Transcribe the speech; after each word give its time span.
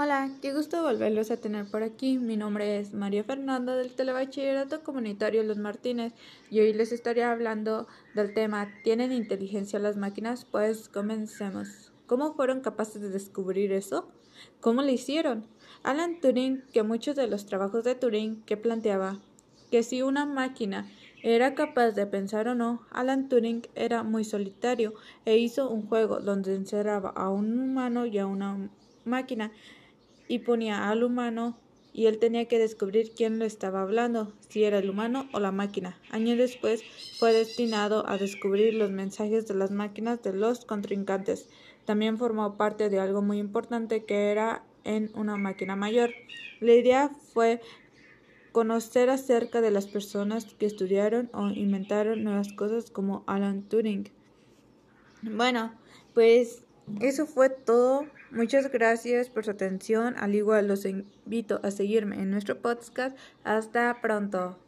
Hola, 0.00 0.30
qué 0.40 0.54
gusto 0.54 0.84
volverlos 0.84 1.32
a 1.32 1.38
tener 1.38 1.68
por 1.68 1.82
aquí. 1.82 2.18
Mi 2.18 2.36
nombre 2.36 2.78
es 2.78 2.94
María 2.94 3.24
Fernanda 3.24 3.74
del 3.74 3.90
Telebachillerato 3.90 4.84
Comunitario 4.84 5.42
Los 5.42 5.58
Martínez 5.58 6.12
y 6.52 6.60
hoy 6.60 6.72
les 6.72 6.92
estaré 6.92 7.24
hablando 7.24 7.88
del 8.14 8.32
tema 8.32 8.68
¿Tienen 8.84 9.10
inteligencia 9.10 9.80
las 9.80 9.96
máquinas? 9.96 10.44
Pues 10.44 10.88
comencemos. 10.88 11.90
¿Cómo 12.06 12.34
fueron 12.34 12.60
capaces 12.60 13.02
de 13.02 13.08
descubrir 13.08 13.72
eso? 13.72 14.06
¿Cómo 14.60 14.82
lo 14.82 14.90
hicieron? 14.92 15.48
Alan 15.82 16.20
Turing, 16.20 16.62
que 16.72 16.84
muchos 16.84 17.16
de 17.16 17.26
los 17.26 17.46
trabajos 17.46 17.82
de 17.82 17.96
Turing 17.96 18.44
que 18.44 18.56
planteaba 18.56 19.18
que 19.72 19.82
si 19.82 20.02
una 20.02 20.26
máquina 20.26 20.88
era 21.24 21.56
capaz 21.56 21.90
de 21.90 22.06
pensar 22.06 22.46
o 22.46 22.54
no, 22.54 22.86
Alan 22.92 23.28
Turing 23.28 23.66
era 23.74 24.04
muy 24.04 24.22
solitario 24.22 24.94
e 25.24 25.38
hizo 25.38 25.68
un 25.68 25.88
juego 25.88 26.20
donde 26.20 26.54
encerraba 26.54 27.08
a 27.10 27.30
un 27.30 27.58
humano 27.58 28.06
y 28.06 28.18
a 28.18 28.28
una 28.28 28.70
máquina 29.04 29.50
y 30.28 30.40
ponía 30.40 30.90
al 30.90 31.02
humano 31.02 31.58
y 31.92 32.06
él 32.06 32.18
tenía 32.18 32.46
que 32.46 32.60
descubrir 32.60 33.10
quién 33.16 33.40
lo 33.40 33.44
estaba 33.44 33.82
hablando, 33.82 34.32
si 34.48 34.62
era 34.62 34.78
el 34.78 34.88
humano 34.88 35.28
o 35.32 35.40
la 35.40 35.50
máquina. 35.50 35.98
Años 36.10 36.38
después 36.38 36.82
fue 37.18 37.32
destinado 37.32 38.08
a 38.08 38.18
descubrir 38.18 38.74
los 38.74 38.90
mensajes 38.90 39.48
de 39.48 39.54
las 39.54 39.72
máquinas 39.72 40.22
de 40.22 40.32
los 40.32 40.64
contrincantes. 40.64 41.48
También 41.86 42.18
formó 42.18 42.56
parte 42.56 42.88
de 42.88 43.00
algo 43.00 43.20
muy 43.20 43.38
importante 43.38 44.04
que 44.04 44.30
era 44.30 44.62
en 44.84 45.10
una 45.14 45.36
máquina 45.36 45.74
mayor. 45.74 46.10
La 46.60 46.74
idea 46.74 47.10
fue 47.32 47.60
conocer 48.52 49.10
acerca 49.10 49.60
de 49.60 49.70
las 49.70 49.86
personas 49.86 50.44
que 50.54 50.66
estudiaron 50.66 51.30
o 51.32 51.48
inventaron 51.48 52.22
nuevas 52.22 52.52
cosas 52.52 52.90
como 52.90 53.24
Alan 53.26 53.62
Turing. 53.62 54.08
Bueno, 55.22 55.72
pues 56.14 56.62
eso 57.00 57.26
fue 57.26 57.50
todo. 57.50 58.06
Muchas 58.30 58.70
gracias 58.70 59.30
por 59.30 59.44
su 59.44 59.52
atención. 59.52 60.14
Al 60.18 60.34
igual 60.34 60.68
los 60.68 60.84
invito 60.84 61.60
a 61.62 61.70
seguirme 61.70 62.16
en 62.16 62.30
nuestro 62.30 62.60
podcast. 62.60 63.16
Hasta 63.44 64.00
pronto. 64.00 64.58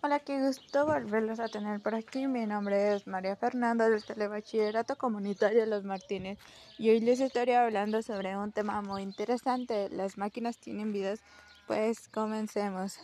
Hola, 0.00 0.20
qué 0.20 0.40
gusto 0.40 0.86
volverlos 0.86 1.40
a 1.40 1.48
tener 1.48 1.80
por 1.80 1.96
aquí. 1.96 2.28
Mi 2.28 2.46
nombre 2.46 2.94
es 2.94 3.08
María 3.08 3.34
Fernanda 3.34 3.88
del 3.88 4.04
Telebachillerato 4.04 4.94
Comunitario 4.96 5.66
Los 5.66 5.82
Martínez 5.82 6.38
y 6.78 6.90
hoy 6.90 7.00
les 7.00 7.18
estaré 7.18 7.56
hablando 7.56 8.00
sobre 8.02 8.36
un 8.36 8.52
tema 8.52 8.80
muy 8.80 9.02
interesante. 9.02 9.88
Las 9.90 10.16
máquinas 10.16 10.58
tienen 10.58 10.92
vidas. 10.92 11.20
Pues 11.66 12.08
comencemos. 12.08 13.00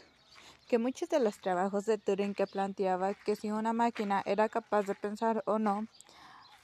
Que 0.69 0.79
muchos 0.79 1.09
de 1.09 1.19
los 1.19 1.41
trabajos 1.41 1.85
de 1.85 1.99
Turing 1.99 2.33
que 2.33 2.47
planteaba 2.47 3.15
que 3.15 3.35
si 3.35 3.51
una 3.51 3.73
máquina 3.73 4.23
era 4.25 4.49
capaz 4.49 4.85
de 4.85 4.95
pensar 4.95 5.43
o 5.47 5.59
no, 5.59 5.89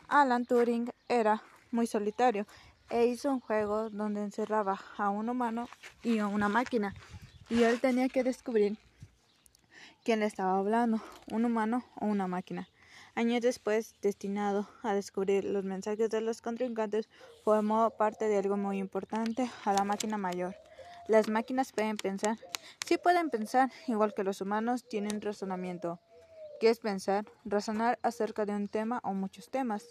Alan 0.09 0.47
Turing 0.47 0.91
era 1.09 1.43
muy 1.71 1.87
solitario 1.87 2.47
e 2.89 3.07
hizo 3.07 3.31
un 3.31 3.41
juego 3.41 3.91
donde 3.91 4.23
encerraba 4.23 4.81
a 4.97 5.11
un 5.11 5.29
humano 5.29 5.69
y 6.03 6.19
a 6.19 6.27
una 6.27 6.49
máquina 6.49 6.95
y 7.51 7.65
él 7.65 7.81
tenía 7.81 8.09
que 8.09 8.23
descubrir 8.23 8.79
quién 10.05 10.21
le 10.21 10.27
estaba 10.27 10.59
hablando, 10.59 11.03
un 11.31 11.45
humano 11.45 11.85
o 11.97 12.07
una 12.07 12.27
máquina. 12.27 12.69
Años 13.17 13.43
después, 13.43 13.95
destinado 14.01 14.69
a 14.83 14.95
descubrir 14.95 15.45
los 15.45 15.65
mensajes 15.65 16.09
de 16.11 16.21
los 16.21 16.41
contrincantes, 16.41 17.09
formó 17.45 17.91
parte 17.91 18.29
de 18.29 18.39
algo 18.39 18.57
muy 18.57 18.79
importante, 18.79 19.51
a 19.65 19.73
la 19.73 19.85
máquina 19.85 20.17
mayor. 20.17 20.57
Las 21.09 21.29
máquinas 21.29 21.73
pueden 21.73 21.97
pensar. 21.97 22.39
Sí 22.87 22.99
pueden 22.99 23.31
pensar, 23.31 23.71
igual 23.89 24.15
que 24.15 24.23
los 24.23 24.41
humanos 24.41 24.87
tienen 24.89 25.21
razonamiento. 25.21 25.99
¿Qué 26.61 26.71
es 26.71 26.79
pensar? 26.79 27.25
Razonar 27.45 27.99
acerca 28.03 28.47
de 28.47 28.55
un 28.55 28.69
tema 28.69 29.01
o 29.03 29.13
muchos 29.13 29.51
temas. 29.51 29.85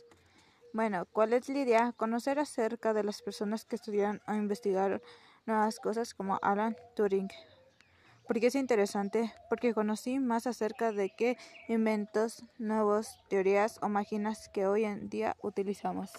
Bueno, 0.72 1.06
¿cuál 1.12 1.34
es 1.34 1.50
la 1.50 1.60
idea? 1.60 1.94
Conocer 1.94 2.38
acerca 2.38 2.94
de 2.94 3.04
las 3.04 3.24
personas 3.24 3.66
que 3.66 3.76
estudiaron 3.76 4.22
o 4.28 4.34
investigaron 4.34 5.02
nuevas 5.48 5.80
cosas 5.80 6.14
como 6.14 6.38
Alan 6.44 6.76
Turing. 6.96 7.30
¿Por 8.28 8.40
qué 8.40 8.48
es 8.48 8.56
interesante? 8.56 9.34
Porque 9.50 9.74
conocí 9.74 10.20
más 10.20 10.46
acerca 10.46 10.92
de 10.92 11.10
qué 11.10 11.38
inventos, 11.68 12.44
nuevas 12.60 13.18
teorías 13.30 13.80
o 13.82 13.90
máquinas 13.90 14.50
que 14.50 14.68
hoy 14.68 14.86
en 14.86 15.10
día 15.10 15.36
utilizamos. 15.42 16.12